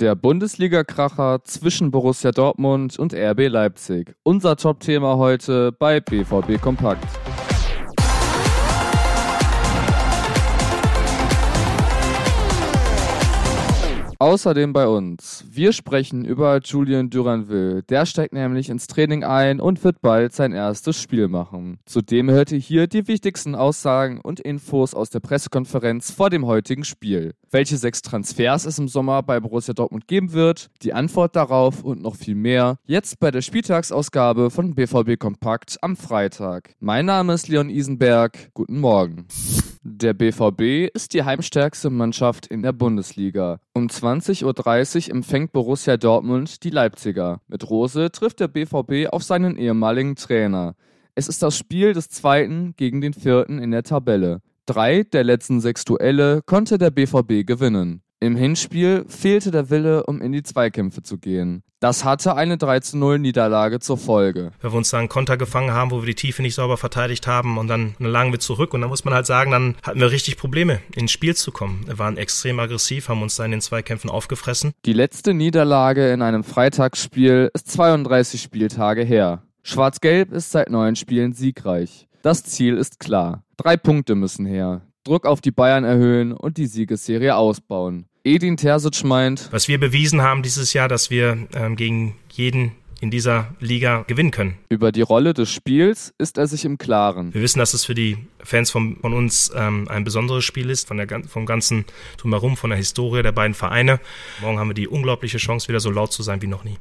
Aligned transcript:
Der 0.00 0.14
Bundesliga-Kracher 0.14 1.44
zwischen 1.44 1.90
Borussia 1.90 2.30
Dortmund 2.30 2.98
und 2.98 3.12
RB 3.12 3.48
Leipzig. 3.48 4.14
Unser 4.22 4.56
Top-Thema 4.56 5.18
heute 5.18 5.72
bei 5.72 6.00
BVB 6.00 6.58
Kompakt. 6.58 7.04
Außerdem 14.22 14.74
bei 14.74 14.86
uns. 14.86 15.46
Wir 15.50 15.72
sprechen 15.72 16.26
über 16.26 16.60
Julian 16.62 17.08
Duranville. 17.08 17.82
Der 17.84 18.04
steigt 18.04 18.34
nämlich 18.34 18.68
ins 18.68 18.86
Training 18.86 19.24
ein 19.24 19.60
und 19.60 19.82
wird 19.82 20.02
bald 20.02 20.34
sein 20.34 20.52
erstes 20.52 21.00
Spiel 21.00 21.26
machen. 21.26 21.78
Zudem 21.86 22.28
hört 22.28 22.52
ihr 22.52 22.58
hier 22.58 22.86
die 22.86 23.08
wichtigsten 23.08 23.54
Aussagen 23.54 24.20
und 24.20 24.38
Infos 24.38 24.92
aus 24.92 25.08
der 25.08 25.20
Pressekonferenz 25.20 26.10
vor 26.10 26.28
dem 26.28 26.44
heutigen 26.44 26.84
Spiel. 26.84 27.32
Welche 27.50 27.78
sechs 27.78 28.02
Transfers 28.02 28.66
es 28.66 28.78
im 28.78 28.88
Sommer 28.88 29.22
bei 29.22 29.40
Borussia 29.40 29.72
Dortmund 29.72 30.06
geben 30.06 30.34
wird, 30.34 30.68
die 30.82 30.92
Antwort 30.92 31.34
darauf 31.34 31.82
und 31.82 32.02
noch 32.02 32.16
viel 32.16 32.34
mehr 32.34 32.76
jetzt 32.84 33.20
bei 33.20 33.30
der 33.30 33.40
Spieltagsausgabe 33.40 34.50
von 34.50 34.74
BVB 34.74 35.18
Kompakt 35.18 35.78
am 35.80 35.96
Freitag. 35.96 36.74
Mein 36.78 37.06
Name 37.06 37.32
ist 37.32 37.48
Leon 37.48 37.70
Isenberg. 37.70 38.50
Guten 38.52 38.80
Morgen. 38.80 39.26
Der 39.82 40.12
BVB 40.12 40.90
ist 40.92 41.14
die 41.14 41.22
heimstärkste 41.22 41.88
Mannschaft 41.88 42.46
in 42.46 42.62
der 42.62 42.72
Bundesliga. 42.72 43.60
Um 43.72 43.86
20.30 43.86 45.08
Uhr 45.08 45.14
empfängt 45.14 45.52
Borussia 45.52 45.96
Dortmund 45.96 46.64
die 46.64 46.70
Leipziger. 46.70 47.40
Mit 47.48 47.70
Rose 47.70 48.10
trifft 48.12 48.40
der 48.40 48.48
BVB 48.48 49.10
auf 49.10 49.22
seinen 49.22 49.56
ehemaligen 49.56 50.16
Trainer. 50.16 50.74
Es 51.14 51.28
ist 51.28 51.42
das 51.42 51.56
Spiel 51.56 51.94
des 51.94 52.10
zweiten 52.10 52.74
gegen 52.76 53.00
den 53.00 53.14
vierten 53.14 53.58
in 53.58 53.70
der 53.70 53.82
Tabelle. 53.82 54.42
Drei 54.66 55.02
der 55.02 55.24
letzten 55.24 55.62
sechs 55.62 55.86
Duelle 55.86 56.42
konnte 56.44 56.76
der 56.76 56.90
BVB 56.90 57.46
gewinnen. 57.46 58.02
Im 58.22 58.36
Hinspiel 58.36 59.06
fehlte 59.08 59.50
der 59.50 59.70
Wille, 59.70 60.04
um 60.04 60.20
in 60.20 60.32
die 60.32 60.42
Zweikämpfe 60.42 61.02
zu 61.02 61.16
gehen. 61.16 61.62
Das 61.80 62.04
hatte 62.04 62.34
eine 62.34 62.56
3-0 62.56 63.16
Niederlage 63.16 63.80
zur 63.80 63.96
Folge. 63.96 64.52
Weil 64.60 64.72
wir 64.72 64.76
uns 64.76 64.90
da 64.90 64.98
einen 64.98 65.08
Konter 65.08 65.38
gefangen 65.38 65.72
haben, 65.72 65.90
wo 65.90 66.02
wir 66.02 66.06
die 66.06 66.14
Tiefe 66.14 66.42
nicht 66.42 66.54
sauber 66.54 66.76
verteidigt 66.76 67.26
haben 67.26 67.56
und 67.56 67.68
dann 67.68 67.94
lagen 67.98 68.30
wir 68.30 68.38
zurück 68.38 68.74
und 68.74 68.82
dann 68.82 68.90
muss 68.90 69.06
man 69.06 69.14
halt 69.14 69.24
sagen, 69.24 69.50
dann 69.50 69.76
hatten 69.82 70.00
wir 70.00 70.10
richtig 70.10 70.36
Probleme, 70.36 70.80
ins 70.94 71.12
Spiel 71.12 71.34
zu 71.34 71.50
kommen. 71.50 71.86
Wir 71.86 71.98
waren 71.98 72.18
extrem 72.18 72.60
aggressiv, 72.60 73.08
haben 73.08 73.22
uns 73.22 73.36
da 73.36 73.46
in 73.46 73.52
den 73.52 73.62
Zweikämpfen 73.62 74.10
aufgefressen. 74.10 74.72
Die 74.84 74.92
letzte 74.92 75.32
Niederlage 75.32 76.12
in 76.12 76.20
einem 76.20 76.44
Freitagsspiel 76.44 77.50
ist 77.54 77.70
32 77.70 78.42
Spieltage 78.42 79.02
her. 79.02 79.44
Schwarz-Gelb 79.62 80.32
ist 80.32 80.50
seit 80.50 80.68
neun 80.68 80.94
Spielen 80.94 81.32
siegreich. 81.32 82.06
Das 82.20 82.44
Ziel 82.44 82.76
ist 82.76 83.00
klar. 83.00 83.44
Drei 83.56 83.78
Punkte 83.78 84.14
müssen 84.14 84.44
her. 84.44 84.82
Druck 85.04 85.24
auf 85.24 85.40
die 85.40 85.50
Bayern 85.50 85.84
erhöhen 85.84 86.32
und 86.32 86.58
die 86.58 86.66
Siegesserie 86.66 87.34
ausbauen. 87.34 88.04
Edin 88.22 88.58
Terzic 88.58 89.02
meint, 89.02 89.48
was 89.50 89.66
wir 89.66 89.80
bewiesen 89.80 90.20
haben 90.20 90.42
dieses 90.42 90.74
Jahr, 90.74 90.88
dass 90.88 91.08
wir 91.10 91.48
ähm, 91.54 91.76
gegen 91.76 92.16
jeden 92.30 92.72
in 93.00 93.10
dieser 93.10 93.54
Liga 93.60 94.04
gewinnen 94.08 94.30
können. 94.30 94.58
Über 94.68 94.92
die 94.92 95.00
Rolle 95.00 95.32
des 95.32 95.50
Spiels 95.50 96.12
ist 96.18 96.36
er 96.36 96.46
sich 96.46 96.66
im 96.66 96.76
Klaren. 96.76 97.32
Wir 97.32 97.40
wissen, 97.40 97.58
dass 97.58 97.72
es 97.72 97.86
für 97.86 97.94
die 97.94 98.18
Fans 98.44 98.70
von, 98.70 98.98
von 99.00 99.14
uns 99.14 99.50
ähm, 99.56 99.88
ein 99.88 100.04
besonderes 100.04 100.44
Spiel 100.44 100.68
ist, 100.68 100.86
von 100.86 100.98
der, 100.98 101.08
vom 101.26 101.46
ganzen 101.46 101.86
Drumherum, 102.18 102.58
von 102.58 102.68
der 102.68 102.76
Historie 102.76 103.22
der 103.22 103.32
beiden 103.32 103.54
Vereine. 103.54 104.00
Morgen 104.42 104.58
haben 104.58 104.68
wir 104.68 104.74
die 104.74 104.86
unglaubliche 104.86 105.38
Chance, 105.38 105.68
wieder 105.68 105.80
so 105.80 105.90
laut 105.90 106.12
zu 106.12 106.22
sein 106.22 106.42
wie 106.42 106.46
noch 106.46 106.64
nie. 106.64 106.76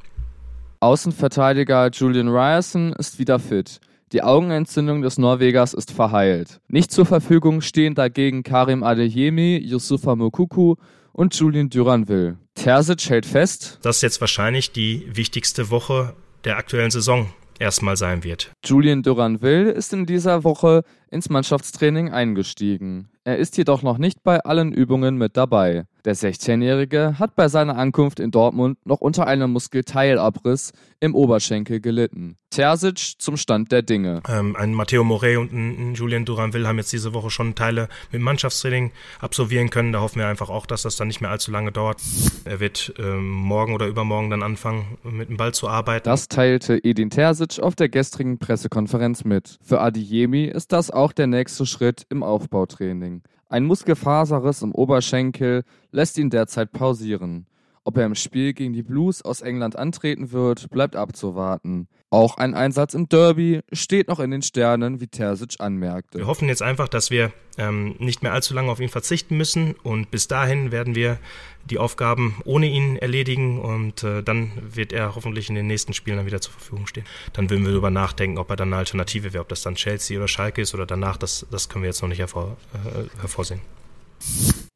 Außenverteidiger 0.82 1.90
Julian 1.92 2.28
Ryerson 2.28 2.92
ist 2.94 3.18
wieder 3.18 3.40
fit. 3.40 3.80
Die 4.12 4.24
Augenentzündung 4.24 5.04
des 5.04 5.20
Norwegers 5.20 5.76
ist 5.76 5.92
verheilt. 5.92 6.62
Nicht 6.68 6.92
zur 6.92 7.06
Verfügung 7.06 7.62
stehen 7.62 7.94
dagegen 7.94 8.42
Karim 8.42 8.82
Adeyemi, 8.82 9.62
Yusufa 9.64 10.16
Mokuku 10.16 10.76
und 11.14 11.36
Julian 11.36 11.70
Duranville. 11.70 12.40
Terzic 12.56 13.08
hält 13.10 13.28
fest, 13.28 13.78
dass 13.84 14.02
jetzt 14.02 14.20
wahrscheinlich 14.20 14.72
die 14.72 15.06
wichtigste 15.14 15.70
Woche 15.70 16.16
der 16.44 16.58
aktuellen 16.58 16.90
Saison 16.90 17.28
erstmal 17.60 17.98
sein 17.98 18.24
wird. 18.24 18.52
Julian 18.66 19.04
Duranville 19.04 19.70
ist 19.70 19.94
in 19.94 20.08
dieser 20.08 20.44
Woche 20.44 20.82
ins 21.12 21.30
Mannschaftstraining 21.30 22.10
eingestiegen. 22.10 23.10
Er 23.24 23.38
ist 23.38 23.58
jedoch 23.58 23.84
noch 23.84 23.98
nicht 23.98 24.24
bei 24.24 24.40
allen 24.40 24.72
Übungen 24.72 25.18
mit 25.18 25.38
dabei. 25.38 25.86
Der 26.06 26.16
16-Jährige 26.16 27.20
hat 27.20 27.36
bei 27.36 27.50
seiner 27.50 27.78
Ankunft 27.78 28.20
in 28.20 28.32
Dortmund 28.32 28.78
noch 28.86 29.02
unter 29.02 29.28
einem 29.28 29.52
Muskelteilabriss 29.52 30.72
im 31.02 31.14
Oberschenkel 31.14 31.82
gelitten. 31.82 32.38
Terzic 32.50 33.16
zum 33.20 33.38
Stand 33.38 33.72
der 33.72 33.84
Dinge. 33.84 34.22
Ähm, 34.28 34.56
ein 34.56 34.74
Matteo 34.74 35.04
Morey 35.04 35.38
und 35.38 35.54
ein, 35.54 35.94
Julian 35.94 36.26
Duranville 36.26 36.68
haben 36.68 36.78
jetzt 36.78 36.92
diese 36.92 37.14
Woche 37.14 37.30
schon 37.30 37.54
Teile 37.54 37.90
mit 38.12 38.22
Mannschaftstraining 38.22 38.92
absolvieren 39.20 39.70
können. 39.70 39.94
Da 39.94 40.00
hoffen 40.00 40.20
wir 40.20 40.28
einfach 40.28 40.50
auch, 40.50 40.66
dass 40.66 40.82
das 40.82 40.96
dann 40.96 41.10
nicht 41.10 41.22
mehr 41.22 41.30
allzu 41.30 41.52
lange 41.52 41.72
dauert. 41.72 42.02
Er 42.46 42.60
wird 42.60 42.94
ähm, 42.98 43.30
morgen 43.30 43.74
oder 43.74 43.86
übermorgen 43.88 44.30
dann 44.30 44.42
anfangen, 44.42 44.98
mit 45.04 45.30
dem 45.30 45.38
Ball 45.38 45.54
zu 45.54 45.68
arbeiten. 45.68 46.06
Das 46.06 46.28
teilte 46.28 46.84
Edin 46.84 47.10
Terzic 47.12 47.60
auf 47.60 47.76
der 47.76 47.90
gestrigen 47.90 48.40
Pressekonferenz 48.40 49.26
mit. 49.26 49.58
Für 49.62 49.82
Adiemi 49.82 50.46
ist 50.46 50.72
das 50.72 50.90
auch 50.90 51.12
der 51.12 51.28
nächste 51.28 51.66
Schritt 51.66 52.06
im 52.10 52.24
Aufbautraining. 52.24 53.19
Ein 53.52 53.66
Muskelfaserriss 53.66 54.62
im 54.62 54.76
Oberschenkel 54.76 55.64
lässt 55.92 56.20
ihn 56.20 56.30
derzeit 56.30 56.72
pausieren. 56.72 57.48
Ob 57.90 57.98
er 57.98 58.06
im 58.06 58.14
Spiel 58.14 58.54
gegen 58.54 58.74
die 58.74 58.84
Blues 58.84 59.24
aus 59.24 59.42
England 59.42 59.76
antreten 59.76 60.32
wird, 60.32 60.70
bleibt 60.70 60.96
abzuwarten. 60.96 61.88
Auch 62.12 62.38
ein 62.38 62.54
Einsatz 62.54 62.94
im 62.94 63.10
Derby 63.10 63.62
steht 63.74 64.10
noch 64.10 64.20
in 64.20 64.30
den 64.30 64.44
Sternen, 64.44 65.02
wie 65.02 65.08
Terzic 65.08 65.56
anmerkte. 65.60 66.20
Wir 66.20 66.28
hoffen 66.28 66.48
jetzt 66.50 66.62
einfach, 66.62 66.88
dass 66.88 67.10
wir 67.10 67.32
ähm, 67.58 67.96
nicht 67.98 68.22
mehr 68.22 68.32
allzu 68.32 68.54
lange 68.54 68.70
auf 68.70 68.80
ihn 68.80 68.90
verzichten 68.90 69.38
müssen 69.38 69.74
und 69.82 70.12
bis 70.12 70.28
dahin 70.28 70.72
werden 70.72 70.94
wir 70.94 71.18
die 71.68 71.80
Aufgaben 71.80 72.36
ohne 72.46 72.68
ihn 72.68 72.96
erledigen 72.96 73.60
und 73.60 74.04
äh, 74.04 74.22
dann 74.22 74.52
wird 74.72 74.94
er 74.94 75.16
hoffentlich 75.16 75.50
in 75.50 75.56
den 75.56 75.66
nächsten 75.66 75.94
Spielen 75.94 76.18
dann 76.18 76.28
wieder 76.28 76.42
zur 76.42 76.54
Verfügung 76.54 76.86
stehen. 76.86 77.06
Dann 77.34 77.50
würden 77.50 77.66
wir 77.66 77.72
darüber 77.72 77.90
nachdenken, 77.90 78.38
ob 78.38 78.52
er 78.52 78.56
dann 78.56 78.68
eine 78.68 78.78
Alternative 78.78 79.34
wäre, 79.34 79.42
ob 79.42 79.50
das 79.50 79.64
dann 79.64 79.74
Chelsea 79.74 80.16
oder 80.16 80.28
Schalke 80.28 80.62
ist 80.62 80.76
oder 80.76 80.86
danach, 80.86 81.18
das, 81.18 81.48
das 81.50 81.70
können 81.70 81.82
wir 81.82 81.90
jetzt 81.90 82.04
noch 82.04 82.10
nicht 82.10 82.20
hervor, 82.20 82.56
äh, 82.86 83.20
hervorsehen. 83.20 83.62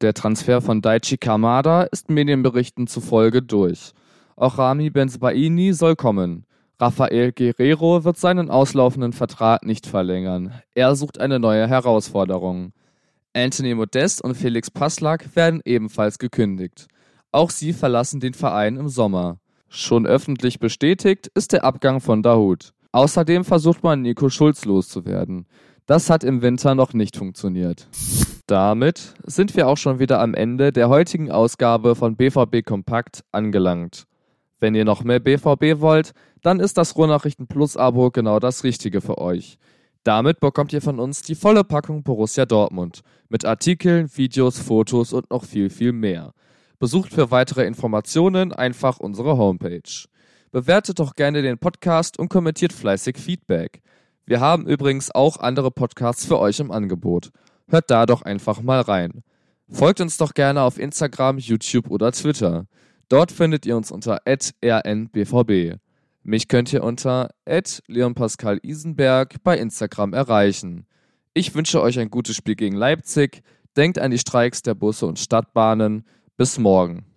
Der 0.00 0.14
Transfer 0.14 0.60
von 0.60 0.82
Daichi 0.82 1.16
Kamada 1.16 1.82
ist 1.84 2.10
Medienberichten 2.10 2.86
zufolge 2.86 3.42
durch. 3.42 3.92
Auch 4.36 4.58
Rami 4.58 4.90
Benzbaini 4.90 5.72
soll 5.72 5.96
kommen. 5.96 6.44
Rafael 6.80 7.32
Guerrero 7.32 8.04
wird 8.04 8.16
seinen 8.16 8.50
auslaufenden 8.50 9.12
Vertrag 9.12 9.64
nicht 9.64 9.86
verlängern. 9.86 10.52
Er 10.74 10.96
sucht 10.96 11.20
eine 11.20 11.38
neue 11.38 11.68
Herausforderung. 11.68 12.72
Anthony 13.32 13.74
Modest 13.74 14.22
und 14.22 14.36
Felix 14.36 14.70
Passlack 14.70 15.36
werden 15.36 15.60
ebenfalls 15.64 16.18
gekündigt. 16.18 16.88
Auch 17.30 17.50
sie 17.50 17.72
verlassen 17.72 18.20
den 18.20 18.34
Verein 18.34 18.76
im 18.76 18.88
Sommer. 18.88 19.38
Schon 19.68 20.06
öffentlich 20.06 20.58
bestätigt 20.58 21.28
ist 21.34 21.52
der 21.52 21.64
Abgang 21.64 22.00
von 22.00 22.22
Dahut. 22.22 22.72
Außerdem 22.92 23.44
versucht 23.44 23.82
man 23.82 24.02
Nico 24.02 24.28
Schulz 24.28 24.64
loszuwerden. 24.64 25.46
Das 25.86 26.10
hat 26.10 26.22
im 26.22 26.42
Winter 26.42 26.74
noch 26.74 26.92
nicht 26.92 27.16
funktioniert. 27.16 27.88
Damit 28.46 29.14
sind 29.24 29.56
wir 29.56 29.68
auch 29.68 29.78
schon 29.78 29.98
wieder 29.98 30.20
am 30.20 30.34
Ende 30.34 30.70
der 30.70 30.90
heutigen 30.90 31.30
Ausgabe 31.30 31.94
von 31.94 32.14
BVB 32.16 32.62
Kompakt 32.62 33.24
angelangt. 33.32 34.04
Wenn 34.60 34.74
ihr 34.74 34.84
noch 34.84 35.02
mehr 35.02 35.18
BVB 35.18 35.80
wollt, 35.80 36.12
dann 36.42 36.60
ist 36.60 36.76
das 36.76 36.94
Ruhrnachrichten 36.94 37.46
Plus 37.46 37.78
Abo 37.78 38.10
genau 38.10 38.40
das 38.40 38.62
Richtige 38.62 39.00
für 39.00 39.16
euch. 39.16 39.56
Damit 40.04 40.40
bekommt 40.40 40.74
ihr 40.74 40.82
von 40.82 41.00
uns 41.00 41.22
die 41.22 41.34
volle 41.34 41.64
Packung 41.64 42.02
Borussia 42.02 42.44
Dortmund 42.44 43.00
mit 43.30 43.46
Artikeln, 43.46 44.10
Videos, 44.14 44.58
Fotos 44.58 45.14
und 45.14 45.30
noch 45.30 45.44
viel, 45.44 45.70
viel 45.70 45.92
mehr. 45.92 46.34
Besucht 46.78 47.14
für 47.14 47.30
weitere 47.30 47.64
Informationen 47.64 48.52
einfach 48.52 49.00
unsere 49.00 49.38
Homepage. 49.38 50.06
Bewertet 50.50 50.98
doch 50.98 51.14
gerne 51.14 51.40
den 51.40 51.56
Podcast 51.56 52.18
und 52.18 52.28
kommentiert 52.28 52.74
fleißig 52.74 53.16
Feedback. 53.16 53.80
Wir 54.26 54.40
haben 54.40 54.66
übrigens 54.66 55.10
auch 55.10 55.38
andere 55.38 55.70
Podcasts 55.70 56.26
für 56.26 56.38
euch 56.38 56.60
im 56.60 56.70
Angebot. 56.70 57.30
Hört 57.68 57.90
da 57.90 58.06
doch 58.06 58.22
einfach 58.22 58.62
mal 58.62 58.80
rein. 58.80 59.22
Folgt 59.68 60.00
uns 60.00 60.16
doch 60.18 60.34
gerne 60.34 60.62
auf 60.62 60.78
Instagram, 60.78 61.38
YouTube 61.38 61.90
oder 61.90 62.12
Twitter. 62.12 62.66
Dort 63.08 63.32
findet 63.32 63.66
ihr 63.66 63.76
uns 63.76 63.90
unter 63.90 64.20
rnbvb. 64.26 65.78
Mich 66.22 66.48
könnt 66.48 66.72
ihr 66.72 66.82
unter 66.82 67.30
leonpascalisenberg 67.86 69.42
bei 69.42 69.58
Instagram 69.58 70.14
erreichen. 70.14 70.86
Ich 71.34 71.54
wünsche 71.54 71.82
euch 71.82 71.98
ein 71.98 72.10
gutes 72.10 72.36
Spiel 72.36 72.54
gegen 72.54 72.76
Leipzig. 72.76 73.42
Denkt 73.76 73.98
an 73.98 74.10
die 74.10 74.18
Streiks 74.18 74.62
der 74.62 74.74
Busse 74.74 75.06
und 75.06 75.18
Stadtbahnen. 75.18 76.06
Bis 76.36 76.58
morgen. 76.58 77.13